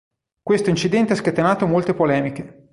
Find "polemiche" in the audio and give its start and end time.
1.93-2.69